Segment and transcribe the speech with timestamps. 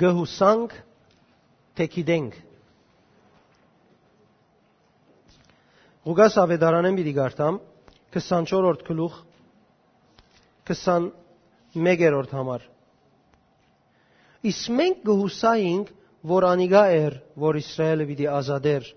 [0.00, 0.74] գհուսանք
[1.76, 2.36] թե գիտենք
[6.06, 7.58] Ղուգաս ավետարանեն պիտի գարտամ
[8.16, 9.18] 24-րդ գլուխ
[10.70, 12.64] 21-րդ համար
[14.52, 15.92] Իսկ մենք գհուսայինք
[16.32, 18.90] որ անիգա էր որ Իսրայելը պիտի ազատեր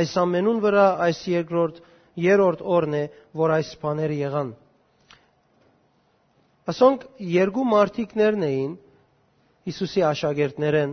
[0.00, 1.84] այս ամենուն վրա այս երկրորդ
[2.24, 3.04] երրորդ օրն է
[3.44, 4.50] որ այս բաները եղան
[6.68, 7.08] Ասոնք
[7.38, 8.76] երկու մարտիկներն էին
[9.68, 10.92] Հիսուսի աշակերտներեն,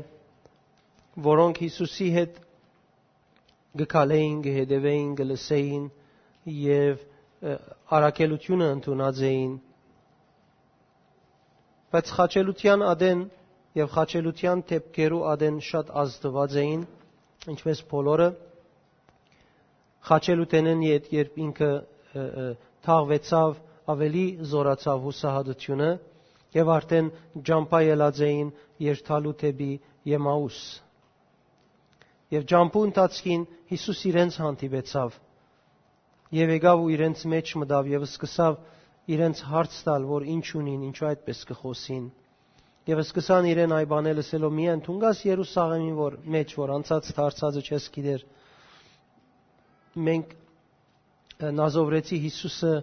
[1.28, 2.40] որոնք Հիսուսի հետ
[3.82, 5.86] գկալեին, գհետևեին, գլսեին
[6.56, 7.06] եւ
[8.00, 9.54] արակելությունը ընդունած էին։
[11.96, 13.24] Բայց խաչելության ադեն
[13.80, 16.84] եւ խաչելության թեփքերու ադեն շատ ազդված էին,
[17.56, 18.30] ինչպես բոլորը
[20.10, 21.70] խաչելութենեն երբ ինքը
[22.88, 23.56] թաղվեցավ
[23.94, 25.88] ավելի զորացավ հուսահատությունը
[26.56, 27.12] եւ արդեն
[27.50, 28.50] ջամփա ելած էին
[28.86, 29.72] երթալու թեպի
[30.16, 30.60] Եմաուս։
[32.36, 35.20] Եվ ջամփու ընթացքին Հիսուս իրենց հանդիպեցավ
[36.36, 38.56] եւ եկավ ու իրենց մեջ մտավ եւ սկսավ
[39.16, 42.06] իրենց հարց տալ, որ ինչ ունին, ինչու այդպես կխոսին։
[42.86, 47.88] Եվ սկսան իրեն այ բանել լսելով միայն թունգաս Երուսաղեմին, որ մեջ որ անցած դարձածը չես
[47.96, 48.26] գիտեր։
[50.06, 50.36] Մենք
[51.60, 52.74] նազովրեցի Հիսուսը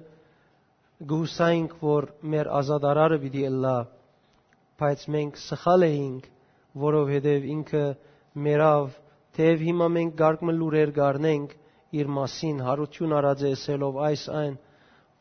[1.13, 3.77] գուսայինք, որ մեր ազատարարը պիտի ըլլա,
[4.83, 6.29] բայց մենք սխալ էինք,
[6.83, 7.83] որովհետև ինքը
[8.47, 8.93] մերավ,
[9.37, 11.57] թեև հիմա մենք գարկմը լուրեր գարնենք
[12.03, 14.55] իր մասին հարություն արած էսելով այս այն,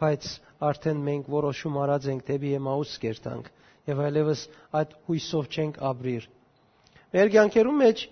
[0.02, 0.30] բայց
[0.72, 3.52] արդեն մենք որոշում արած ենք դեպի Էմաուս կերտանք
[3.91, 4.45] եւ այլևս
[4.80, 6.28] այդ հույսով չենք ապրիր։
[7.11, 8.03] Մեր կյանքերում մեջ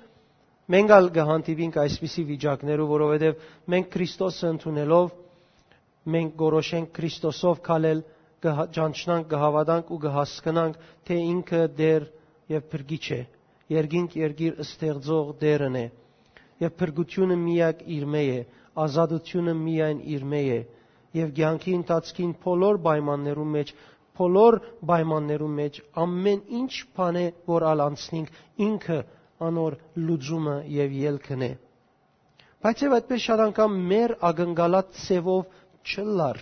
[0.76, 5.14] մենք ալ կհանդիպինք այսպիսի վիճակներով, որովհետև մենք Քրիստոսը ընդունելով
[6.16, 8.02] մենք գորոշենք Քրիստոսով քալել,
[8.46, 12.08] կճանչնանք, կհավատանք ու կհասկանանք, թե ինքը դեր
[12.56, 13.22] եւ փրկիչ է։
[13.76, 15.86] Երգինք երգիր ստեղծող դերն է։
[16.64, 18.40] Եվ փրկությունը միակ իր մե է,
[18.86, 20.60] ազատությունը միայն իր մե է։
[21.20, 23.74] Եվ ցանկի ընթացքին բոլոր պայմաններում մեջ
[24.20, 24.58] բոլոր
[24.90, 28.32] պայմաններում մեջ ամեն ինչ բան է, որ ալանցնենք,
[28.66, 28.98] ինքը
[29.48, 31.52] անոր լուծումը եւ ելքն է։
[32.66, 35.46] Բայց եւ այդպես շատ անգամ մեր ագնկալած ցևով
[35.90, 36.40] չլար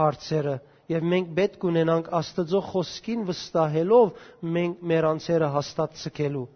[0.00, 0.56] հարցերը
[0.94, 4.24] եւ մենք պետք ունենանք Աստծո խոսքին վստահելով
[4.58, 6.46] մենք մեր անձերը հաստատ ցկելու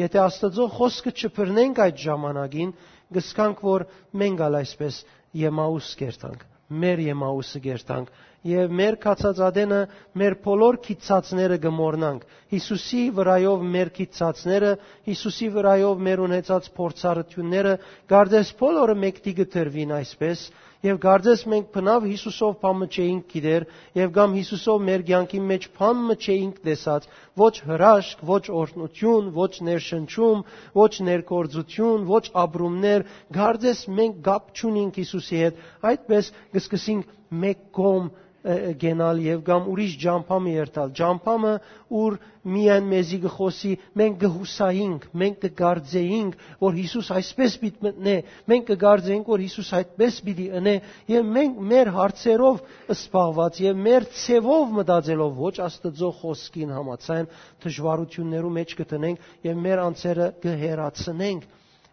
[0.00, 2.70] Եթե Աստծո խոսքը չփռնենք այդ ժամանակին,
[3.16, 3.82] գսկանք, որ
[4.22, 5.00] մենք ալ այսպես
[5.40, 6.46] Եմաուս կերտանք,
[6.84, 8.12] մեր Եմաուսը կերտանք,
[8.50, 9.76] եւ մեր կացածադենը
[10.22, 14.72] մեր բոլոր քիծածները գմորնանք Հիսուսի վրայով մեր քիծածները
[15.10, 17.76] Հիսուսի վրայով մեր ունեցած փորձառությունները
[18.14, 20.42] գարդես բոլորը մեկտի գտրվին այսպես
[20.82, 23.66] եւ գարձես մենք փնավ Հիսուսով բամը չէինք գիտեր
[23.98, 27.06] եւ կամ Հիսուսով մեր կյանքի մեջ բամը չէինք տեսած
[27.42, 30.42] ոչ հրաշք, ոչ օրհնություն, ոչ ներշնչում,
[30.82, 33.06] ոչ ներկործություն, ոչ ապրումներ,
[33.38, 37.14] գարձես մենք գապ չունենք Հիսուսի հետ, այդպես կսկսենք
[37.46, 38.10] մեկ կողմ
[38.42, 41.50] գենալ եւ կամ ուրիշ ջամփամը երթալ ջամփամը
[41.98, 42.16] ուր
[42.54, 43.70] միայն մեզի գխոսի
[44.00, 48.14] մենք գհուսայինք մենք կգարձեինք որ Հիսուս այսպես պիտի մտնե
[48.52, 50.74] մենք կգարձեինք որ Հիսուս այդպես պիտի ընե
[51.14, 52.58] եւ մենք մեր հարցերով
[52.96, 57.30] սպաղված եւ մեր ցևով մտածելով ոչ Աստծո խոսքին համացան
[57.66, 61.48] դժվարություններու մեջ կտնենք եւ մեր անձերը կհերացնենք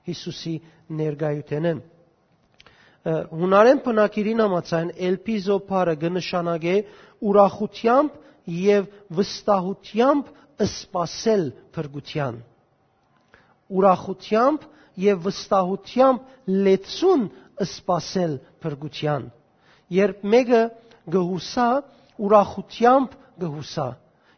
[0.10, 0.58] Հիսուսի
[1.04, 1.86] ներգայութենեն
[3.08, 6.76] հունարեն բնակիրին համացան էլպիզոփարը կնշանակե
[7.30, 8.18] ուրախությամբ
[8.60, 8.90] եւ
[9.20, 10.32] վստահությամբ
[10.66, 11.46] սпасել
[11.76, 12.42] փրկության
[13.80, 14.66] ուրախությամբ
[15.00, 17.24] եւ վստահությամբ լեցուն
[17.70, 19.30] սпасել փրկության
[20.00, 20.62] երբ մեկը
[21.16, 21.70] գհուսա
[22.28, 23.88] ուրախությամբ գհուսա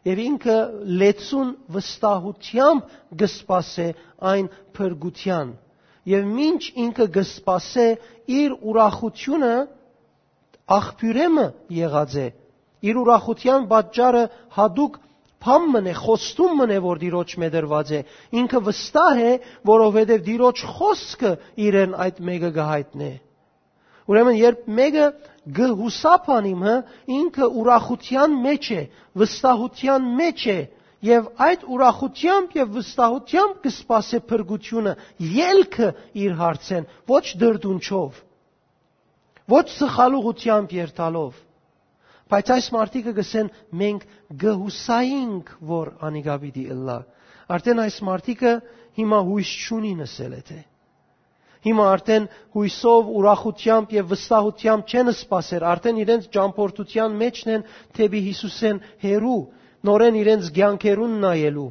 [0.06, 0.56] եւ ինքը
[1.02, 3.88] լեցուն վստահությամբ գսպասե
[4.32, 4.48] այն
[4.78, 5.52] փրկության
[6.10, 7.86] եւ ինչ ինքը գսպասե
[8.36, 9.54] իր ուրախությունը
[10.76, 11.46] աղբյուրեմը
[11.78, 12.26] եղած է
[12.90, 14.22] իր ուրախության պատճառը
[14.56, 14.98] հadouk
[15.42, 18.00] փամմն է խոստումն է որ Տիրոջ մեդրված է
[18.42, 19.32] ինքը վստահ է
[19.70, 21.32] որովհետև Տիրոջ խոսքը
[21.66, 23.10] իրեն այդ մեկը գահիտնե
[24.12, 25.06] ուրեմն երբ մեկը
[25.58, 26.76] գհուսափանիմը
[27.18, 28.82] ինքը ուրախության մեջ է
[29.22, 30.58] վստահության մեջ է
[31.02, 34.92] եւ այդ ուրախությամբ եւ վստահությամբ կսպասե փրկությունը,
[35.36, 35.88] ելքը
[36.22, 38.20] իր հարցեն, ոչ դրդունչով,
[39.52, 41.40] ոչ սխալուղությամբ երթալով։
[42.32, 43.48] Բայց այս մարդիկը գսեն
[43.82, 44.04] մենք
[44.42, 46.98] գհուսայինք, որ անիգաբիդի Ալլա։
[47.52, 48.52] Արդեն այս մարդիկը
[49.00, 50.60] հիմա հույս չունի նսել եթե։
[51.62, 57.66] Հիմա արդեն հույսով, ուրախությամբ եւ վստահությամբ չեն սпасեր, արդեն իրենց ճամփորդության մեջն են
[57.98, 59.36] թեպի Հիսուսեն հերու
[59.86, 61.66] նորեն իրենց ցանկերուն նայելու,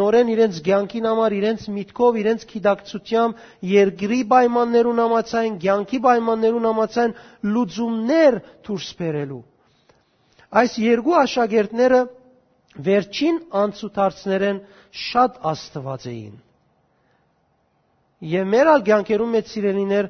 [0.00, 7.16] նորեն իրենց ցանկին համար իրենց միտքով, իրենց քիդակցությամբ երկրի պայմաններուն համացային, ցանկի պայմաններուն համացային
[7.54, 8.38] լուծումներ
[8.68, 9.42] դուրս բերելու։
[10.54, 12.00] Այս երկու աշակերտները
[12.88, 14.60] վերջին անցուդարձներեն
[15.04, 16.34] շատ աստված էին։
[18.34, 20.08] Եվ մեր ալ ցանկերուն մեծ սիրելիներ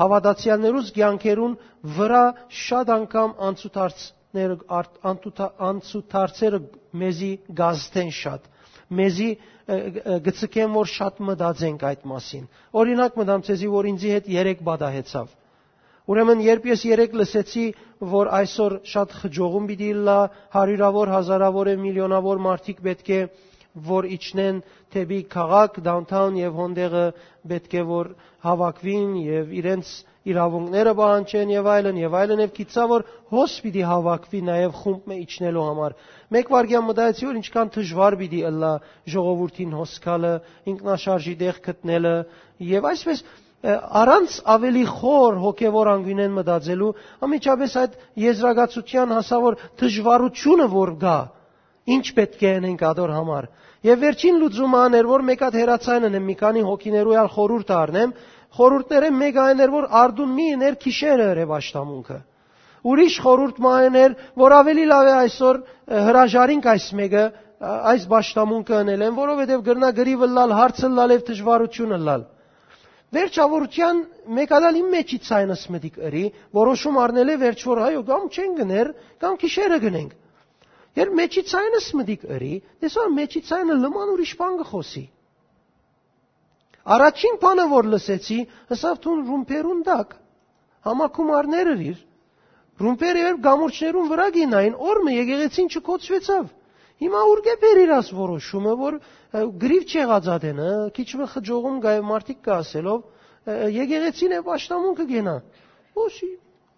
[0.00, 1.54] հավատացյալներուս ցանկերուն
[1.98, 2.22] վրա
[2.64, 4.04] շատ անգամ անցուդարձ
[4.34, 6.58] անցուդարձերը
[7.02, 8.48] մեզի գազտեն շատ
[9.00, 9.28] մեզի
[10.26, 12.48] գծկեն որ շատ մտածենք այդ մասին
[12.82, 15.32] օրինակ մտամ ցեզի որ ինձի հետ 3 բադահեցավ
[16.14, 17.64] ուրեմն երբ ես 3 լսեցի
[18.14, 20.18] որ այսօր շատ խջողում պիտի լա
[20.56, 23.20] հարյուրավոր հազարավոր է միլիոնավոր մարդիկ պետք է
[23.88, 24.58] որ իջնեն
[24.94, 27.06] թեպի քաղաք downtown եւ հոնդեղը
[27.52, 28.12] պետք է որ
[28.46, 33.02] հավաքվին եւ իրենց իրավունքները պահանջեն եւ այլն եւ այլն եւ գիտա որ
[33.34, 35.96] հոս պիտի հավաքվի նաեւ խումբ մե իջնելու համար
[36.36, 38.72] մեկ վարյան մտածի որ ինչքան դժվար պիտի ըլլա
[39.14, 40.32] ժողովրդին հոսքալը
[40.72, 42.14] ինքնաշարժի դեղ գտնելը
[42.74, 43.24] եւ այսպես
[43.64, 46.88] առանց ավելի խոր հոգևոր անգույնեն մտածելու
[47.24, 47.94] ամիջապես այդ
[48.24, 51.18] եզրագացության հասավոր դժվարությունը որ գա
[51.94, 53.48] ինչ պետք է անենք ադոր համար
[53.84, 58.14] եւ վերջին լուծումը աներ որ մեկ հատ հերացանն եմ մի քանի հոգիներու ալ խորուրդ առնեմ
[58.54, 62.18] խորուրդները մեկ այն էր, որ արդուն մի էր քիշերը էր աշտամունքը։
[62.84, 64.14] Ուրիշ խորուրդ մայն էր,
[64.44, 65.60] որ ավելի լավ է այսօր
[66.08, 67.24] հրաժարինք այս մեկը
[67.64, 72.26] այս աշտամունքը անելեն, որովհետև գրնա գրիվը լալ, հարցը լալ եւ դժվարությունը լալ։
[73.14, 74.02] Վերջավորության
[74.36, 76.24] մեկալալ իմ մեջից այնս մտիկ ըրի,
[76.58, 78.90] որոշում առնել է վերջ որ այո, կամ չեն գներ,
[79.22, 80.14] կամ քիշերը գնենք։
[80.98, 82.54] Երբ մեջից այնս մտիկ ըրի,
[82.84, 85.04] դեսա մեջից այնը լման ուրիշ բան գխոսի։
[86.84, 88.38] Առաջին բանը որ լսեցի,
[88.72, 90.10] հսավ թուն ռումպերուն դակ։
[90.84, 92.02] Համակումարներ էր։
[92.84, 96.48] Ռումպերը եւ գամուրջներուն վրա գինային, օրը եկեղեցին չկոչվեցավ։
[97.04, 98.98] Հիմա ուրգե բերիրաս որոշումը, որ
[99.64, 103.00] գրիվ չեղածադենը, քիչ մը խջողում գայ մարդիկ կա ասելով,
[103.76, 105.36] եկեղեցին է պաշտամունքը գենա։
[105.98, 106.30] Ոչի,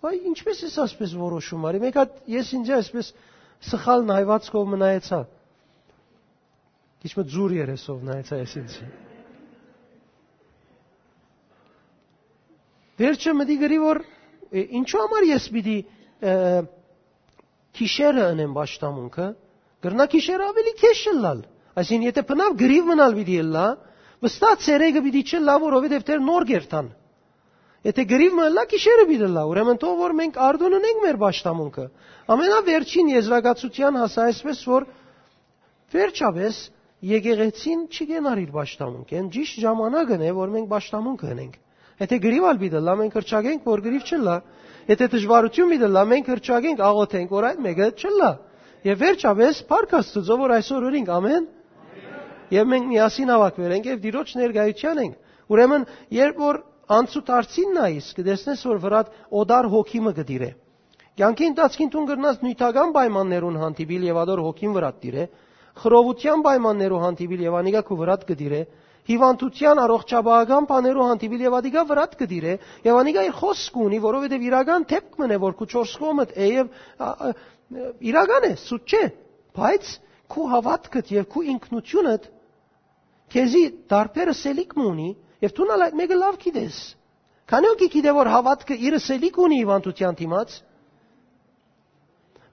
[0.06, 3.10] այ ինչպես է ասպես որոշում արի։ Մեկ հատ ես ինձ այսպես
[3.72, 5.20] սխալ նայվածքով մնայեցա։
[7.02, 8.80] Քիչ մը ձուր երեսով նայեցա ես ինձ։
[12.96, 13.98] Վերջը մտի գրի որ
[14.80, 15.76] ինչու համար ես պիտի
[17.76, 19.26] քիշերը անեմ աշտամունքը,
[19.86, 21.42] գրնա քիշերը ավելի քեշ լալ։
[21.76, 23.64] Այսինքն եթե բնավ գրիվ մնալ պիտի լա,
[24.24, 26.88] վստահ ցերեգը պիտի չլա, որովհետև դեր նոր գերտան։
[27.86, 31.84] Եթե գրիվ մնա քիշերը պիտի լա, ուրեմն թող որ մենք արդուն ունենք մեր աշտամունքը։
[32.36, 34.88] Ամենավերջին եզրակացության հասա այսպես որ
[35.96, 36.62] վերջապես
[37.12, 41.60] եկեղեցին չգենար իր աշտամունքեն, ճիշտ ժամանակն է որ մենք աշտամունք ունենք։
[41.96, 44.36] Եթե գրիվալ բիդը լա մենք հրճագենք, որ գրիվ չլա։
[44.86, 48.30] Եթե դժվարություն բիդը լա մենք հրճագենք, աղոթենք, որ այդ մեկը չլա։
[48.86, 51.46] Եվ վերջապես Փառք Աստծո, որ այսօր օրինք, ամեն։
[52.56, 55.14] Եվ մենք միասին հավաքվել ենք եւ Տիրոջ ներկայության ենք։
[55.56, 56.60] Ուրեմն, երբ որ
[56.96, 59.10] անցուտ արցին նայես, կտեսնես, որ վրատ
[59.40, 60.50] օդար հոգիմը գդիրե։
[61.16, 65.24] Կյանքի ընթացքին տուն գրնաս նյութական պայմաններուն հանդիպիլ եւ ադոր հոգին վրատ դիրե,
[65.80, 68.60] խրովության պայմաններու հանդիպիլ եւ անիգա քու վրատ գդիրե,
[69.06, 72.54] հիվանդության առողջապահական բաներու հանդիպիլ եւ ադիգա վրատ կդիրե
[72.86, 76.66] եւ անիգա իր խոսք ունի որովհետեւ իրական թեփք մնե որ քու չորս կողմդ է եւ
[78.10, 79.04] իրական է սուտ չէ
[79.56, 79.92] բայց
[80.34, 82.28] քու հավատքդ եւ քու ինքնությունդ
[83.36, 85.10] քեզի դարբերը սելիկ մունի
[85.46, 86.78] եւ դու այդ մեկը լավ գիտես
[87.50, 90.54] քանի օքի գիտե որ հավատքը իր սելիկ ունի հիվանդության դիմաց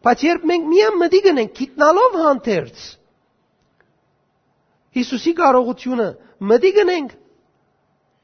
[0.05, 2.83] բայց երբ մենք միայն մտի գնենք գիտնալով հանդերձ
[4.93, 6.07] Հիսուսի կարողությունը
[6.53, 7.13] մտի գնենք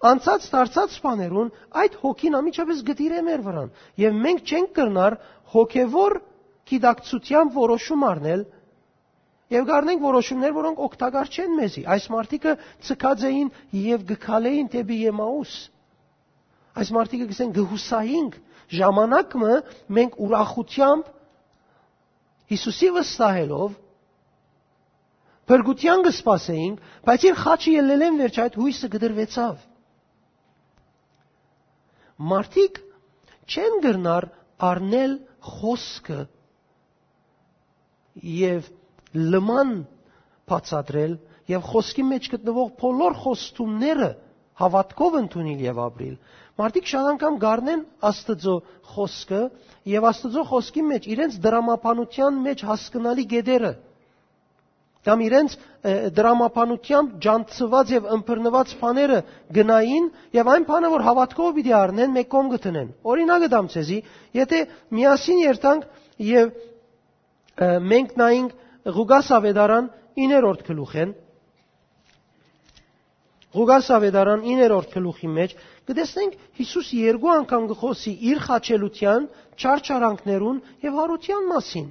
[0.10, 1.50] անցած դարձած բաներուն
[1.84, 3.72] այդ հոգին ամիջապես գտիրե մեր վրան
[4.04, 5.18] եւ մենք չենք կրնար
[5.54, 6.16] հոգեվոր
[6.70, 8.46] գիտակցությամբ որոշում առնել
[9.50, 12.52] եւ գարնենք որոշումներ, որոնք օգտակար չեն մեզի։ Այս մարտիկը
[12.86, 13.48] ցկած էին
[13.82, 15.54] եւ գքալեին դեպի Եմաուս։
[16.80, 18.38] Այս մարտիկը գսեն գհուսայինք
[18.80, 19.56] ժամանակը
[19.98, 21.10] մենք ուրախությամբ
[22.50, 23.74] Հիսուսի վստահելով
[25.50, 29.62] Փրկության կսպասեինք, բայց իր խաչը ելնել են վերջ այդ հույսը գդրվեցավ։
[32.32, 32.77] Մարդիկ
[33.53, 34.27] չեն գրնար
[34.70, 35.15] առնել
[35.50, 36.20] խոսքը
[38.36, 38.70] եւ
[39.34, 39.74] լման
[40.53, 41.18] բացատրել
[41.56, 44.10] եւ խոսքի մեջ գտնվող բոլոր խոստումները
[44.62, 46.15] հավատքով ընդունել եւ ապրել։
[46.62, 48.56] Մարդիկ շատ անգամ գառնեն Աստծո
[48.94, 49.41] խոսքը
[49.98, 53.72] եւ Աստծո խոսքի մեջ իրենց դրամապանության մեջ հասկանալի գեդերը
[55.08, 55.53] կամ իրենց
[56.18, 59.20] դրամապանությամբ ջանցված եւ ըմբռնված բաները
[59.58, 64.00] գնային եւ այն բանը որ հավատքով պիտի առնեն մեկ կողմ գտնեն օրինակը դամ ցեզի
[64.39, 64.60] եթե
[65.00, 65.88] միասին երթանք
[66.29, 66.51] եւ
[67.94, 68.58] մենք նայենք
[69.00, 69.88] Ղուգաս ավետարան
[70.20, 71.10] 9-րդ գլուխեն
[73.56, 75.53] Ղուգաս ավետարան 9-րդ գլուխի մեջ
[75.89, 79.24] կտեսնենք Հիսուս երկու անգամ գխոսի իր խաչելության,
[79.58, 81.88] չարչարանքներուն եւ հարության մասին։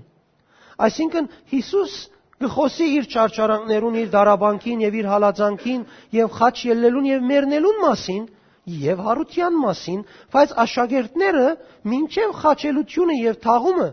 [0.86, 1.96] Այսինքն Հիսուս
[2.42, 5.80] գխոսի իր չարչարանքներուն, իր դարաբանքին եւ իր հալածանքին
[6.18, 8.28] եւ խաչ ելնելուն եւ մեռնելուն մասին
[8.68, 10.04] եւ հարության մասին,
[10.34, 11.46] բայց աշակերտները
[11.92, 13.88] մինչեւ խաչելությունը եւ թաղումը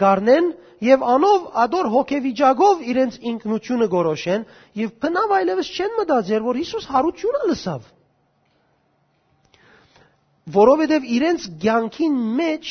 [0.00, 4.44] գառնեն եւ անով ադոր հոգեվիճակով իրենց ինքնությունը գորոշեն
[4.80, 7.88] եւ բնավ այլևս չեն մտածեր որ Հիսուս հարությունը լսավ
[10.56, 12.70] որովհետեւ իրենց ցանկին մեջ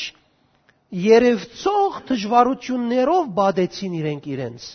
[0.90, 4.68] երևցող դժվարություններով բادեցին իրենք իրենց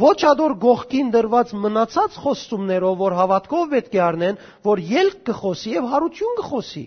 [0.00, 5.88] ոչ ադոր գողքին դրված մնացած խոստումներով որ հավատքով պետք է առնեն որ ելք կխոսի եւ
[5.92, 6.84] հարություն կխոսի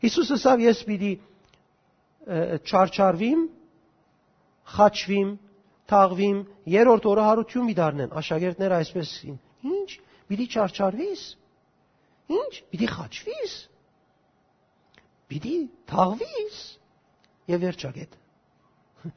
[0.00, 1.10] Հիսուսը ասավ ես պիտի
[2.70, 3.40] չարչարվիմ,
[4.74, 5.32] խաչվիմ,
[5.92, 6.38] թաղվիմ,
[6.74, 9.36] երրորդ օրը հարություն մի դառնեն։ Աշակերտները այսպես են։
[9.70, 9.90] Ինչ,
[10.30, 11.24] պիտի չարչարվիս։
[12.38, 13.56] Ինչ, պիտի խաչվիս։
[15.30, 15.56] Պիտի
[15.90, 16.56] թաղվիս։
[17.50, 18.16] Եվ վերջագետ։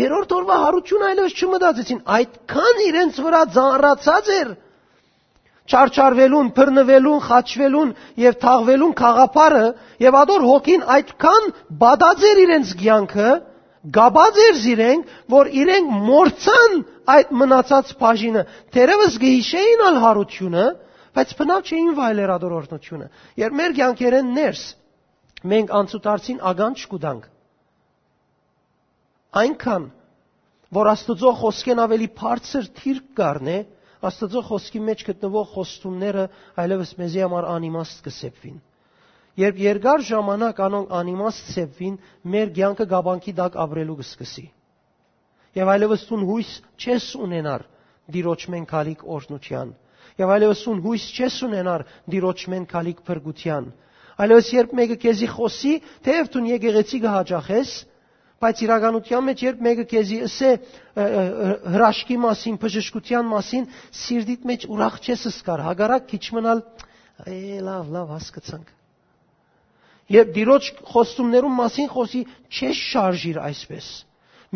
[0.00, 4.52] Երրորդ օրվա հարություն այլևս չմտածեցին, այդքան իրենց վրա ծանրացած էր,
[5.64, 7.90] չարչարվելուն, բռնվելուն, խաչվելուն
[8.20, 9.64] եւ թաղվելուն խաղապարը
[10.04, 13.30] եւ ադոր հոգին այդքան բադած էր իրենց ցանկը,
[13.96, 16.78] գաբած էր իրենք, որ իրենք մորցան
[17.14, 18.42] այդ մնացած բաժինը։
[18.76, 20.64] Տերևս գիհիշեին ալ հարությունը,
[21.16, 23.08] բայց բնավ չէին վայելեր ադոր օրտնությունը։
[23.44, 24.62] Երբ մեր ցանկերեն ներս
[25.52, 27.30] մենք անցուտարցին ագանջ կուտանք։
[29.44, 29.88] Այնքան
[30.74, 33.56] որ Աստծո խոսքեն ավելի բարձր թիրք կառնե,
[34.04, 36.24] Աստծո խոսքի մեջ գտնվող խոստումները
[36.64, 38.56] այլևս մեզի համար անիմաստ կսեպվին։
[39.34, 41.94] Երբ երկար ժամանակ անոնք անիմաստ սեպվին,
[42.34, 44.44] մեր ցանկը գաբանքի դակ ապրելու կսկսի։
[45.58, 46.52] Եվ այլևս ցուն հույս
[46.84, 47.64] չես ունենար
[48.14, 49.72] դիրոջ մեն քալիք օրնության։
[50.20, 51.84] Եվ այլևս ցուն հույս չես ունենար
[52.14, 53.68] դիրոջ մեն քալիք փրկության։
[54.14, 55.74] Այլևս երբ մեկը քեզի խոսի,
[56.06, 57.70] թեև դու եկեղեցի կհաջախես,
[58.44, 60.50] բայց իրականության մեջ երբ մեկը քեզի ասե
[61.74, 63.66] հրաշքի մասին, բժշկության մասին,
[64.04, 66.62] սիրտիդ մեջ ուրախ չես սկար, հագարակ քիչ մնալ,
[67.30, 68.72] «Է, լավ, լավ, հասկացանք»։
[70.14, 73.86] Երբ դիրոջ խոստումներում մասին խոսի, չես շարժիր այսպես։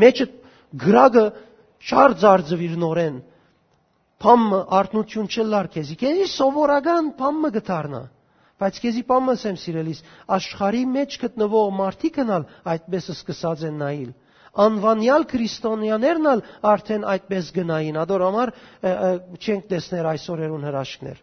[0.02, 0.26] Մեջը
[0.82, 1.24] գրագը
[1.88, 3.16] չար ձարձվիր նորեն։
[4.18, 8.02] Փամը արտնություն չլար քեզի։ Քեզի սովորական փամը գտարնա։
[8.58, 9.98] Բայց քեզի պամս եմ սիրելիս,
[10.34, 14.08] աշխարի մեջ գտնվող մարդիկն ալ այդպես սկսած են նայել։
[14.64, 18.52] Անվանյալ քրիստոնյաներն ալ արդեն այդպես գնային, ադորամար
[19.38, 21.20] չենք տեսներ այսօրերուն հրաշքներ։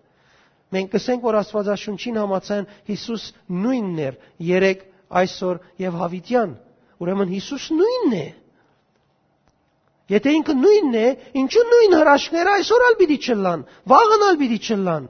[0.75, 3.25] Մենք կսենք, որ Աստվածաշունչին համաձայն Հիսուս
[3.65, 4.15] նույնն էր
[4.45, 4.87] երեք
[5.19, 6.55] այսօր եւ հավիտյան։
[7.03, 8.25] Ուրեմն Հիսուս նույնն է։
[10.15, 11.05] Եթե ինքը նույնն է,
[11.41, 13.61] ինչու նույն հրաշքները այսօր ալ պիտի չլան,
[13.91, 15.07] վաղն ալ պիտի չլան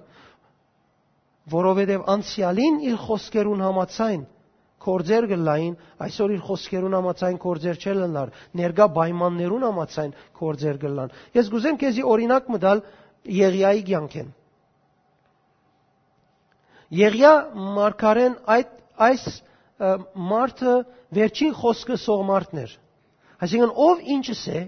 [1.54, 4.24] որովհետև անցյալին իր խոսքերուն համացայն
[4.86, 5.75] կորձեր գլային,
[6.06, 12.50] այսօր իր խոսքերուն համացայն կորձեր չլնար, ներգա պայմաններուն համացայն կորձեր գլան։ Ես գուզեմ քեզի օրինակ
[12.56, 12.82] մտալ
[13.36, 14.28] Եղիայի ցանկեն։
[16.96, 17.32] Եղիա
[17.75, 18.74] մարգարեն այդ
[19.06, 19.24] այս
[20.30, 20.75] մարդը
[21.18, 22.75] վերջին խոսքը սող մարդն էր։
[23.46, 24.62] Այսինքն ով ինչս է,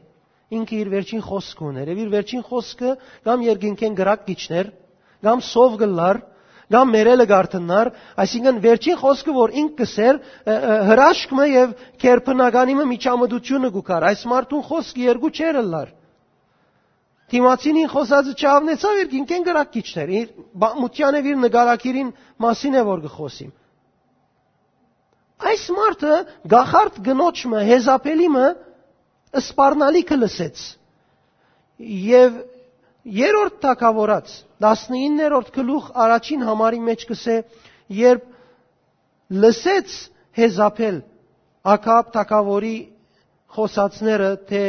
[0.57, 2.91] ինքը իր վերջին խոսքը ուներ, եւ իր վերջին խոսքը
[3.27, 4.71] կամ երկինքեն գրակ գիչներ,
[5.27, 6.19] կամ սով գլար,
[6.73, 7.89] կամ մերելը գարտնար,
[8.23, 10.17] այսինքն վերջին խոսքը, որ ինք կսեր,
[10.87, 15.93] հրաշքմը եւ կերպնականիմը միջամդությունը գուքար։ Այս մարդուն խոսքը երկու չեր լար։
[17.27, 20.27] Թիմացինին խոսածը չավնեցավ իր ինքեն գրակիչներ։ Իր
[20.81, 22.11] մուտյանև իր նկարակիրին
[22.43, 23.49] մասին է որ գխոսիմ։
[25.47, 26.13] Այս մարդը
[26.53, 28.45] գախարտ գնոճը հեզապելիմը
[29.43, 30.63] սպառնալիքը լսեց։
[32.07, 32.39] Եվ
[33.07, 34.31] երրորդ թակավորած
[34.63, 37.35] 19-րդ գլուխ առաջին համարի մեջ կսե
[37.97, 38.25] երբ
[39.43, 39.95] լսեց
[40.37, 40.97] Հեզապել
[41.73, 42.75] Ակաբ թակավորի
[43.57, 44.63] խոսածները թե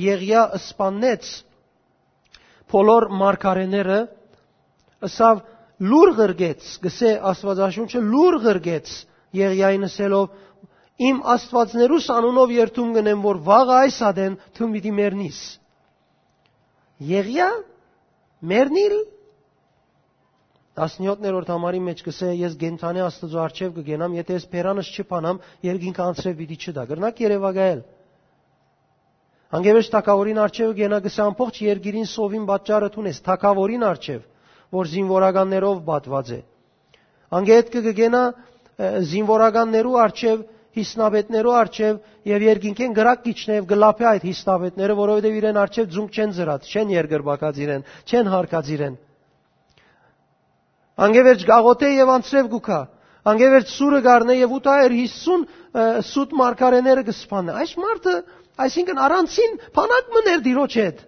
[0.00, 1.30] Եղիա սպանեց
[2.70, 3.98] բոլոր մարգարեները
[5.10, 5.40] ասավ
[5.90, 8.92] լուր ղրգեց գսե Աստվածաշունչը լուր ղրգեց
[9.40, 10.38] Եղիային ասելով
[11.10, 15.40] իմ Աստվածներուս անունով երթում գնեմ որ վաղ այս ադեն թու միտի մեռնիս
[17.10, 17.48] Եղիա
[18.40, 18.94] Մեռնիլ
[20.80, 26.38] 17-րդ համարի մեջ կսե ես գենթանի Աստծո արչև կգենամ, եթե ես փերանս չփանամ, երկինքը անցրև
[26.40, 27.82] պիտի չդա։ Գրնակ Երևակայել։
[29.60, 34.24] Անգևեջ թակավորին արչև գենա գսե ամբողջ երգիրին սովին պատճառը թունես, թակավորին արչև,
[34.78, 36.40] որ զինվորականներով բատված է։
[37.40, 38.22] Անգետ կգենա
[39.10, 40.44] զինվորականներու արչև
[40.76, 41.96] հիսնաբետներու արչև
[42.30, 47.60] եւ երկինքեն գրակ գիչնեv գլափե այդ հիսնաբետները, որովհետեւ իրեն արչև ձունկ չեն զրած, չեն երգրբակած
[47.64, 48.96] իրեն, չեն հարկած իրեն։
[51.00, 52.80] Անգևերջ գաղոթե եւ անցրև գուքա։
[53.30, 58.14] Անգևերջ սուրը գառնե եւ ուտա էր 50 սուտ մարգարեները կսփանե։ Այս մարդը,
[58.64, 61.02] այսինքն առանցին փանակ մներ դիրոջ հետ։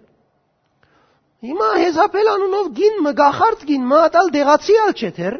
[1.43, 5.39] Հիմա հեզապել անունով գին մը գախարտ գին մը ատալ դեղացիալ չէ թեր։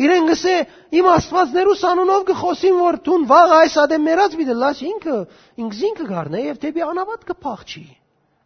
[0.00, 0.52] Իրեն գսե
[0.96, 5.16] իմ աստվածներուս անունով կխոսին որ տուն վաղ այս ադեմ մերած մի դլաս ինքը
[5.64, 7.82] ինքզինքը գառնե եւ դեպի անավատ կփախչի։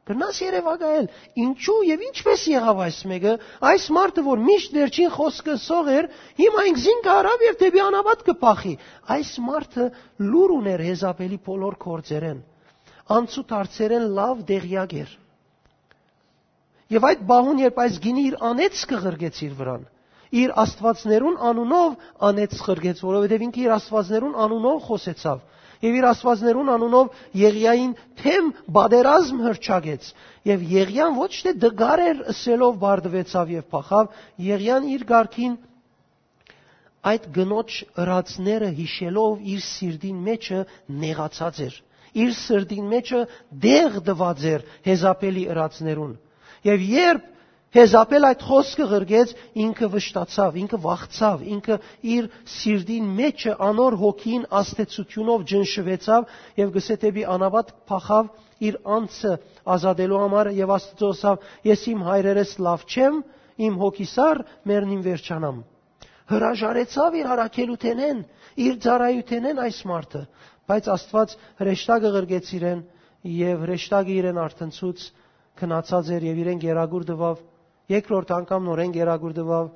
[0.05, 1.07] Գնաս Երևանայել։
[1.45, 3.37] Ինչու եւ ինչպես եղավ այս մեկը,
[3.71, 6.09] այս մարդը որ միշտ վերջին խոսքը սող էր,
[6.43, 8.75] հիմա ինքզինքը արավ եւ դեպի անավատ կփախի։
[9.15, 9.87] Այս մարդը
[10.35, 12.45] լուր ուներ հեզապելի բոլոր կորձերեն։
[13.15, 15.17] Անցուտ արծերեն լավ դեղյակ էր։
[16.99, 19.91] Եվ այդ բահուն երբ այս գինի իր անեց կղրգեց իր վրան
[20.43, 21.97] իր աստվածներուն անունով
[22.29, 25.43] անեց խրգեց, որովհետև ինքը իր աստվածներուն անունով խոսեցավ
[25.85, 30.11] եւ իր աստվածներուն անունով Եղիային թեմ բادرազմ հրճագեց
[30.49, 35.57] եւ Եղիան ոչ թե դգար էր սելով բարդվեցավ եւ փախավ Եղիան իր ղարքին
[37.11, 40.61] այդ գնոջ ըրացները հիշելով իր սիրտին մեջը
[41.05, 41.77] նեղացած էր
[42.25, 43.21] իր սրտին մեջը
[43.65, 46.13] դեղ դված էր հեզապելի ըրացներուն
[46.69, 47.31] եւ երբ
[47.75, 49.31] Հեզապել այդ խոսքը ղրգեց,
[49.65, 51.77] ինքը վշտացավ, ինքը վախցավ, ինքը
[52.17, 56.29] իր սիրտին մեջը անոր հոգին աստեցությունով ջնշվեցավ
[56.61, 58.29] եւ գսետեբի անավատ փախավ
[58.69, 59.33] իր անձը
[59.75, 61.49] ազատելու համար եւ Աստծո ասավ.
[61.67, 63.17] Ես իմ հայրերս լավ չեմ,
[63.67, 64.41] իմ հոգիսար
[64.71, 65.59] մերնին վերջանամ։
[66.31, 68.21] Հրաժարեցավ իր հարակելութենեն,
[68.65, 70.23] իր ծառայութենեն այս մարդը,
[70.71, 72.85] բայց Աստված հրեշտակը ղրգեց իրեն
[73.35, 75.05] եւ հրեշտակը իրեն արտնցուց
[75.59, 77.43] քնացած էր եւ իրեն գերագուր դվավ
[77.93, 79.67] Երկրորդ անգամ նորեն գերագուրդվավ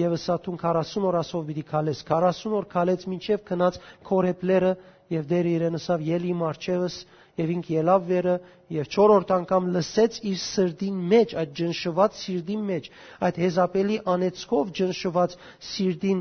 [0.00, 3.78] եւ սատուն 40 օր ասով պիտի քալես 40 օր քալեց մինչև քնած
[4.10, 4.72] քորեփլերը
[5.14, 6.96] եւ դեր իրեն ասավ ելի մարչևս
[7.40, 8.34] եւ ինք ելավ վերը
[8.76, 12.90] եւ 4-րդ անգամ լսեց իր սրդին մեջ այդ ջնշված սիրտին մեջ
[13.28, 15.36] այդ հեզապելի անեցքով ջնշված
[15.70, 16.20] սիրտին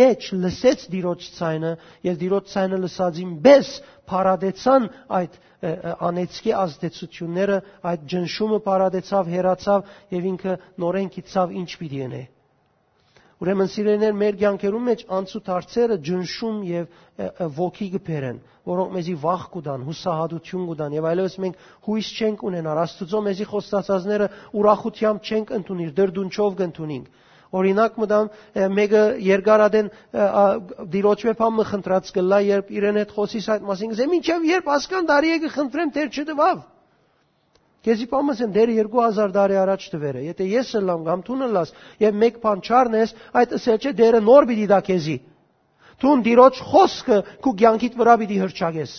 [0.00, 1.72] մեջ լսեց դիրոջ ցայնը
[2.08, 3.70] եւ դիրոջ ցայնը լսածին բես
[4.12, 4.88] փարադեցան
[5.20, 5.38] այդ
[6.10, 7.58] անեցքի ազդեցությունները
[7.92, 12.22] այդ ջնշումը փարադեցավ հերացավ եւ ինքը նորեն գիծավ ինչ պիտի ենե
[13.42, 18.36] Ուրեմն սիրելիներ մեր ցանկերում մեջ անցուտ հարցերը ջնշում եւ ոգի գբերեն,
[18.70, 24.28] որոնք մեզի վախ կուտան, հուսահատություն կուտան եւ այլևս մենք հույս չենք ունենալ։ Աստծո մեզի խոստացածները
[24.62, 27.10] ուրախությամբ չենք ընդունիր, դրդունչով կընդունենք։
[27.52, 28.28] Օրինակ մտամ
[28.76, 29.88] մեկը երկարադեն
[30.92, 35.08] դիրոճ վեպ համը խնդրած կլա, երբ իրեն հետ խոսիս այդ մասին, գսե մինչև երբ ասկան
[35.10, 36.62] դարի եկը խնդրեմ դեր չդվավ։
[37.82, 42.18] Քեզի պամս են դեր 2000 տարի առաջ տվերը։ Եթե ես լամ կամ դու լաս եւ
[42.22, 45.16] մեկ բան չառնես, այդ ասել չէ դերը նոր պիտի դա քեզի։
[46.02, 48.94] Դուն դիրոճ խոսքը քու ցանկիդ վրա պիտի հրճագես։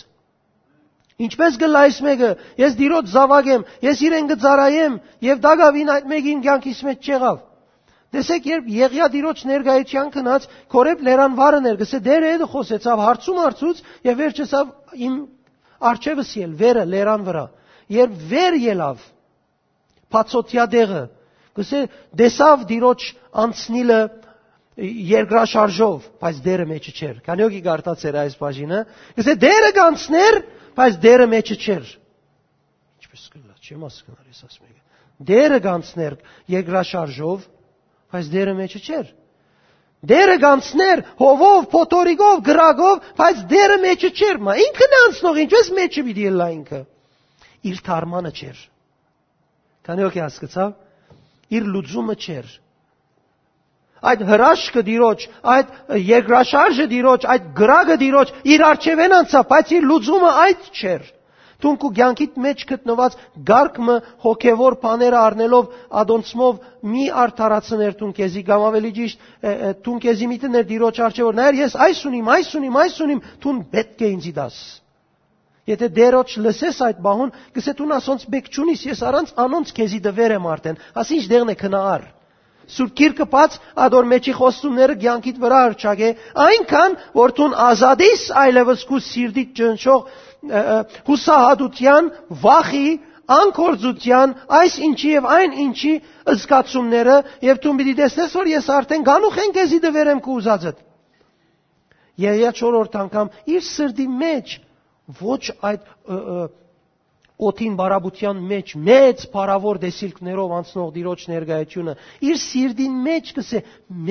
[1.23, 4.95] Ինչպես գլայս մեկը, ես դիրոջ զավագեմ, ես իրեն գծարայեմ
[5.29, 7.41] եւ դագավին այդ մեկին ցանկիս մեջ չեղավ։
[8.13, 13.79] Տեսեք, երբ Եղիա դիրոջ ներգայության կնած Քորեբ լերան վարը ներգսե դեր է խոսեցավ հարցում հարցուց
[14.05, 14.73] եւ վերջեսավ
[15.07, 15.15] իմ
[15.89, 17.45] արջևս ել վերը լերան վրա։
[17.93, 19.07] Երբ վեր ելավ
[20.13, 21.01] Փացոտիա դեղը,
[21.57, 21.79] գսե
[22.21, 23.07] դեսավ դիրոջ
[23.43, 23.99] անցնիլը
[25.13, 28.79] երկրաշարժով, բայց դերը մեջը չէր։ Քանյոգի գարտացեր այս բաժինը,
[29.17, 30.37] գսե դերը կանցներ,
[30.77, 31.91] բայց դերը մեջը չէր։
[33.03, 34.79] Ինչպես կլա, չեմ հասկանում ես ասում եք։
[35.33, 36.15] Դերը կանցներ
[36.53, 37.45] երկրաշարժով,
[38.13, 39.11] բայց դերը մեջը չէր։
[40.03, 46.25] Դերը գանցներ հովով, փոթորիկով, գրագով, բայց դերը մեջը չէր։ Մա ինքն անցնող ինչպես մեջը պիտի
[46.39, 46.81] լա ինքը։
[47.71, 48.59] Իր թարմանը չէր։
[49.87, 50.75] Քանի օքի հասկացավ։
[51.53, 52.51] Իր լուծումը չէր։
[54.03, 60.31] Այդ հրաշքը դիրոջ, այդ երկրաշարժը դիրոջ, այդ գրագը դիրոջ իր արժևեն անցավ, բայց իր լուծումը
[60.43, 61.05] այդ չէր։
[61.63, 63.17] Դու քու ցանկիտ մեջ գտնված
[63.49, 65.73] գարկմը հոգևոր բաները առնելով
[66.03, 66.61] ադոնցմով
[66.93, 69.27] մի արդարացներ դու քեզի կամ ավելի ճիշտ
[69.87, 73.21] դու քեզի մի տներ դիրոջ արժե որ նայր ես այս ունիմ, այս ունիմ, այս ունիմ,
[73.43, 74.57] դու պետք է ինձի դաս։
[75.63, 80.33] Եթե դերոջ լսես այդ բահուն, գսե դու ասոնց բեք ճունիս, ես առանց անոնց քեզի դվեր
[80.35, 82.03] եմ արդեն։ Ասի ինչ դեղն է քնար։
[82.73, 86.09] Սուրբ Գիրքը բաց ադոր մեջի խոստումները ցանկիտ վրա արճագե,
[86.43, 90.05] այնքան որ դու ազատիս այլևս քու սիրտի ճնշող
[91.07, 92.09] հուսահատության,
[92.43, 92.87] վախի,
[93.33, 95.93] անկորձության, այս ինչի եւ այն ինչի
[96.39, 97.15] զգացումները
[97.47, 100.81] եւ դու մի դեսնես որ ես արդեն գանուխ են քեզի դվերեմ քու ուզածդ։
[102.23, 104.57] Երեյա չորրորդ անգամ իր սրդի մեջ
[105.23, 105.87] ոչ այդ
[107.43, 111.95] կոթին բարաբության մեջ մեծ փառավոր դեսիլքներով անցնող դիրոջ ներկայությունը
[112.29, 113.61] իր սիրտին մեջ կսե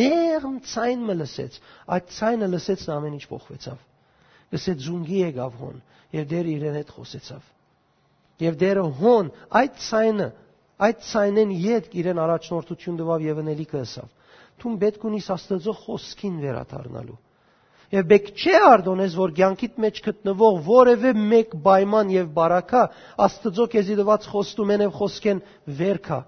[0.00, 1.60] մեղմ ցայն մը լսեց
[1.96, 3.78] այդ ցայնը լսեց ամեն ինչ փոխվեցավ
[4.52, 5.82] կսե ձունգի եկավ հոն
[6.16, 7.50] եւ դեր իրեն հետ խոսեցավ
[8.42, 9.30] եւ դերը հոն
[9.62, 10.28] այդ ցայնը
[10.86, 14.10] այդ ցայնեն յետ իրեն առաջնորդություն տվավ եւ ընելիքը ըսավ
[14.62, 17.20] Թուն պետք ունիս Աստծո խոսքին վերադառնալու
[17.92, 22.84] Եվ բեք չէ արդոնես, որ ցանկիտ մեջ գտնվող որևէ մեկ պայման եւ բարակա
[23.26, 25.42] Աստծո քեզի դված խոստումեն եւ խոսքեն
[25.80, 26.18] վերքա։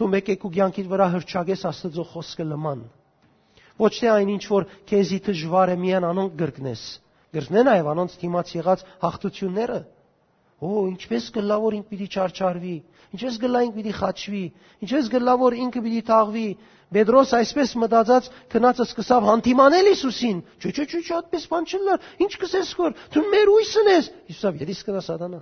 [0.00, 2.82] Դու մեկ եկու ցանկիտ վրա հրճագես Աստծո խոսքը լման։
[3.80, 6.82] Ոչ թե այն ինչ որ քեզի դժվար է միան անոնք գրկնես։
[7.36, 9.80] Գրկնեն այව անոնց դիմաց եղած հաղթությունները։
[10.60, 12.74] Օ, ինչպես գլա որ ինք պիտի չարչարվի,
[13.16, 14.42] ինչպես գլա ինք պիտի խաչվի,
[14.84, 16.48] ինչպես գլա որ ինքը պիտի թաղվի,
[16.90, 22.72] Պետրոս այսպես մտածած քնածը սկսավ հանդիմանել Հիսուսին։ Չէ, չէ, չէ, այդպես բան չլար։ Ինչ կսես
[22.80, 25.40] խոր։ Դու մեր ույսն ես։ Հիսուսը յետիս կնա սատանա։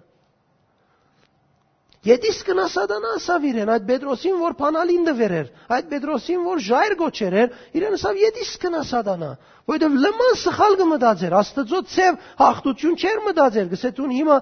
[2.07, 7.57] Յետիս կնա սատանա ասավ իրեն, այդ Պետրոսին որ փանալին դվերեր, այդ Պետրոսին որ ժայր գոչերեր,
[7.75, 9.31] իրեն ասավ յետիս կնա սատանա։
[9.69, 14.37] Որովհետև լման սխալ կմտածեր, Աստծո ցև հաղթություն չէր մտածեր, գսե դու հիմա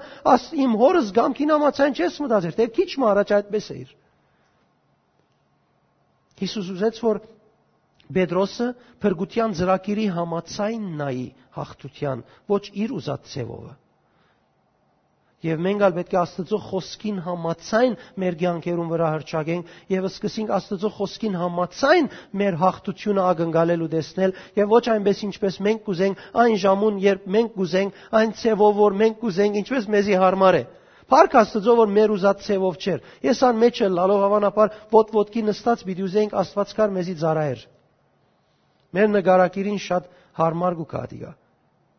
[0.66, 3.96] իմ հորս գամքին համացան չես մտածեր, դե քիչ մը առաջ այդպես էր։
[6.44, 7.24] Հիսուս ուզեց, որ
[8.06, 8.68] Պետրոսը
[9.02, 13.72] փրկության ծրագիրի համացայն նայի հաղթության, ոչ իր ուզած ցևովը։
[15.46, 20.90] Եվ մենք ալ պետք է Աստծո խոսքին համացայն մեր ցանկերուն վրա հրճագենք եւ սկսենք Աստծո
[20.96, 22.08] խոսքին համացայն
[22.40, 27.54] մեր հաղթությունը ակնկալել ու տեսնել եւ ոչ այնպես ինչպես մենք կուզենք այն ժամուն, երբ մենք
[27.60, 30.64] կուզենք, այն ցևով որ մենք կուզենք, ինչպես մեզի հարմար է։
[31.06, 36.06] Փառք Աստծո, որ մեր ուզած ցևով չէր։ Ես ան մեջը լալով հավանաբար ոտ-ոտքի նստած պիտի
[36.06, 37.60] ուզեինք Աստվածքար մեզի ծարայեր։
[38.96, 40.08] Մեր նկարակիրին շատ
[40.40, 41.30] հարմար գուկա դիգա։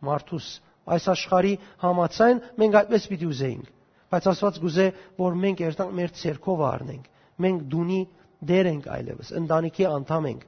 [0.08, 0.48] Մարդուս
[0.96, 3.72] այս աշխարհի համացայն մենք այդպես պիտի ուզեինք։
[4.08, 4.88] Բայց Աստված գուզե,
[5.20, 7.10] որ մենք երթանք մեր ցերկով առնենք։
[7.44, 8.02] Մենք դունի
[8.48, 10.46] դեր ենք այլևս, ընտանիքի անդամ ենք։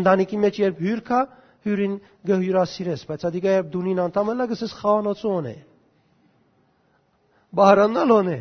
[0.00, 1.20] Ընտանիքի մեջ երբ հյուր կա,
[1.64, 1.96] հյուրին
[2.30, 5.56] գհյուրասիրես, բայց ադիգա երբ դունին անդամ է, գսես խաղանոցոն է
[7.56, 8.38] բահարանալոն է։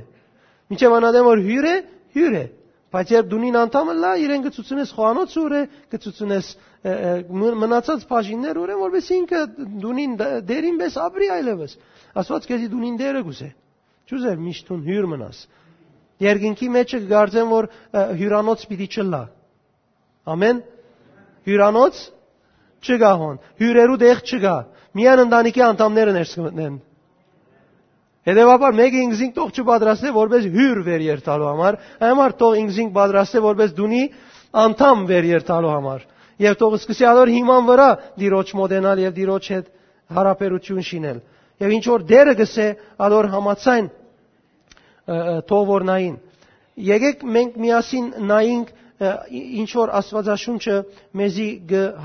[0.69, 1.75] Մինչև անադեմ որ հյուր է,
[2.15, 2.43] հյուր է։
[2.89, 5.61] Բայց երբ դունին անդամը լա, իրեն գծությունես խոանոց ուր է,
[5.93, 6.47] գծությունես
[7.61, 9.41] մնացած բաժիններ ուր են, որովհետեւ ինքը
[9.83, 10.15] դունին
[10.49, 11.75] դերին պես ապրի այլևս։
[12.17, 13.49] Աստված քեզի դունին դերը գուզե։
[14.09, 15.41] Չուզեր միշտ տուն հյուր մնաս։
[16.19, 17.67] Երգինքի մեջը գարձեն որ
[18.19, 19.21] հյուրանոց պիտի չլա։
[20.33, 20.63] Ամեն։
[21.45, 22.01] Հյուրանոց
[22.89, 24.55] չգա հոն։ Հյուրերու դեղ չգա։
[24.99, 26.75] Միան ընտանիքի անդամները ներս կմտնեն։
[28.29, 33.73] Հետևաբար մեկը ինքզին տող չպատրաստե որպես հյուր վեր երթալու համար, համար տող ինքզին պատրաստե որպես
[33.79, 34.01] դունի
[34.63, 36.03] անդամ վեր երթալու համար։
[36.39, 37.87] Եվ տող սկսի ալոր հիման վրա
[38.21, 39.71] դիրոջ մոդենալ եւ դիրոջ հետ
[40.19, 41.17] հարաբերություն շինել։
[41.59, 42.67] Եվ ինչ որ դերը գսե
[43.09, 43.89] ալոր համացայն
[45.49, 46.15] թող որ նային։
[46.89, 50.77] Եկեք մենք միասին նայինք ինչ որ Աստվածաշունչը
[51.19, 51.47] մեզի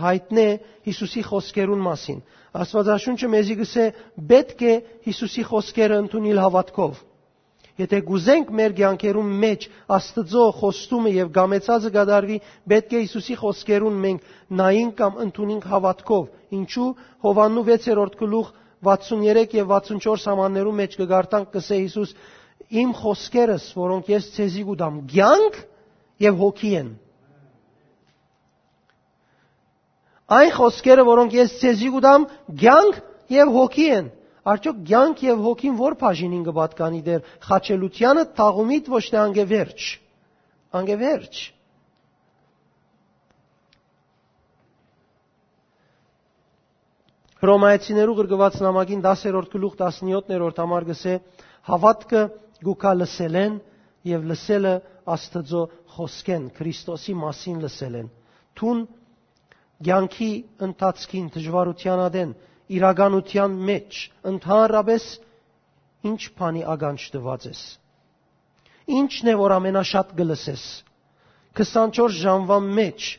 [0.03, 0.47] հայտնե
[0.89, 2.21] Հիսուսի խոսքերուն մասին։
[2.55, 3.85] Աստվածաշունչը մեզի գսե
[4.31, 4.75] պետք է
[5.09, 7.01] Հիսուսի խոսքերը ընդունել հավատքով։
[7.83, 9.65] Եթե գուզենք մեր ցանկերում մեջ
[9.97, 12.37] Աստծո խոստումը եւ գամեցածը գդարվի,
[12.71, 14.29] պետք է Հիսուսի խոսքերուն մենք
[14.61, 16.87] նային կամ ընդունենք հավատքով։ Ինչու
[17.27, 18.53] Հովաննու 6-րդ գլուխ
[18.87, 22.15] 63 եւ 64 համաններում մեջ կգարտանք կսե Հիսուս
[22.85, 25.59] իմ խոսքերս, որոնք ես ցեզի գուտամ, ցանկ
[26.25, 26.91] եւ հոգի են։
[30.33, 32.23] Այն խոսքերը, որոնք ես ցեզի գուտամ,
[32.61, 33.01] ցանկ
[33.35, 34.07] եւ հոգի են։
[34.45, 39.91] Արդյոք ցանկ եւ հոգին ո՞ր բաժինին կպատկանի դեր խաչելությանը թաղումիտ ոչ թե անգևերջ։
[40.81, 41.43] Անգևերջ։
[47.45, 51.15] Հռոմայացիներու գրգված նամակին 10-րդ գլուխ 17-րդ համար գսե
[51.69, 52.23] հավատքը
[52.65, 53.59] գուկա լսելեն
[54.09, 54.75] եւ լսելը
[55.15, 55.63] Աստծո
[55.97, 58.09] խոսքեն Քրիստոսի մասին լսել են։
[58.57, 58.81] Թուն
[59.83, 60.31] ցանկի
[60.69, 62.35] ընթացքին դժվարության ադեն
[62.79, 65.07] իրականության մեջ ընդհանրապես
[66.11, 67.63] ինչ բանի ագանջ տված ես։
[69.01, 70.65] Ինչն է որ ամենաշատ գլսես
[71.59, 73.11] 24 ժամվա մեջ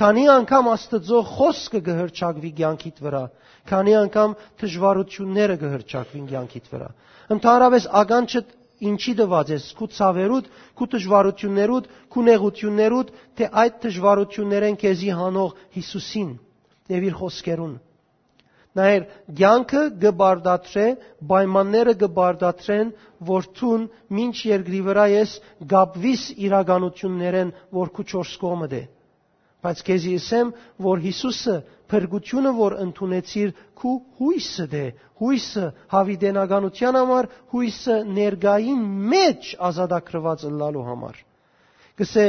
[0.00, 3.22] քանի անգամ Աստծո խոսքը գհրճակվի ցանկիդ վրա
[3.70, 6.88] քանի անգամ դժվարությունները գհրճակվին ցանկիդ վրա
[7.36, 8.42] ընդհանրապես ագանջը
[8.80, 16.30] ինչի դված ես քու ցավերուդ, քու դժվարություններուդ, քու նեղություններուդ, թե այդ դժվարություններեն քեզի հանող Հիսուսին
[16.94, 17.74] եւ իր խոսքերուն։
[18.78, 19.06] Նայր,
[19.40, 20.86] ցանկը գբարդատրե,
[21.30, 22.92] պայմանները գբարդատրեն,
[23.30, 23.86] որ ցուն
[24.24, 25.32] ինչ երկրի վրա ես
[25.72, 28.82] գապվիս իրականություններեն, որ քու չորս կողմը դե։
[29.60, 30.52] Բայց քեզի ասեմ,
[30.86, 31.56] որ Հիսուսը
[31.90, 33.50] փրկությունը, որ ընդունեցիր,
[33.80, 34.84] քու հույսը դե,
[35.20, 41.20] հույսը հավիդենականության համար, հույսը ներգային մեջ ազատագրված ըլլալու համար։
[42.00, 42.26] Գսե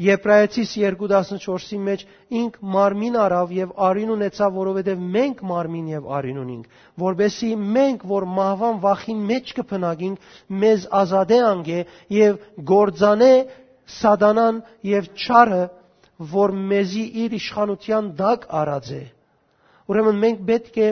[0.00, 2.02] Եբրայեցիս 2:14-ի մեջ
[2.40, 8.26] ինք մարմին արավ եւ արին ունեցավ, որովհետեւ մենք մարմին եւ արին ունենք, որբեսի մենք, որ
[8.38, 10.30] մահվան վախին մեջ կփնագինք,
[10.62, 11.80] մեզ ազատե անգե
[12.16, 12.38] եւ
[12.72, 13.32] գործանե
[14.00, 14.62] սադանան
[14.94, 15.62] եւ չարը,
[16.20, 19.04] որ մեզի իր իշխանության դակ արած է։
[19.90, 20.88] Ուրեմն մենք պետք է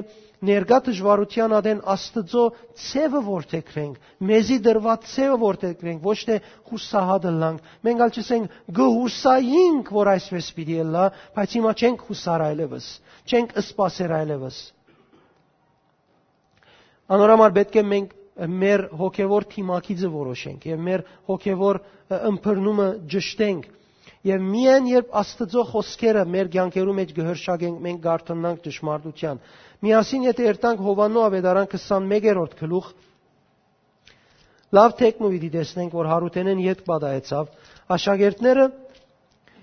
[0.49, 2.45] ներգա դժվարության ադեն Աստծո
[2.89, 3.99] ցևը որթեքրենք,
[4.31, 6.39] մեզի դրված ցևը որթեքրենք, ոչ թե
[6.71, 12.45] հուսահատը լանք։ Մենք ալ չսենք գհուսայինք, որ այսպես պիտի լա, հա, բայց հիմա չենք հուսար
[12.49, 12.91] այլևս,
[13.33, 14.61] չենք սпасեր այլևս։
[17.19, 18.15] Անորոմար պետք է մենք
[18.59, 21.79] մեր հոգևոր թիմակիցը որոշենք եւ մեր հոգևոր
[22.19, 23.65] ըմբռնումը ճշտենք
[24.27, 29.43] Եվ միայն երբ Աստծո խոսքերը մեր ցանկերու մեջ գհրշագենք, մենք գարթնանք ճշմարտության։
[29.87, 32.89] Միասին եթե երտանք Հովաննո ավետարան 21-րդ գլուխ
[34.79, 37.53] լավ տեքնովիդի տեսնենք, որ Հարութենեն յետ բադայեցավ,
[37.95, 38.67] աշակերտները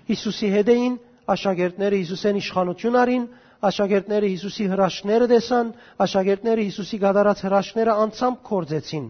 [0.06, 0.96] Հիսուսի հետ էին,
[1.36, 3.28] աշակերտները Հիսուսեն իշխանություն արին,
[3.70, 5.70] աշակերտները Հիսուսի հրաշքները տեսան,
[6.06, 9.06] աշակերտները Հիսուսի գադարած հրաշքները անցամբ կորձեցին։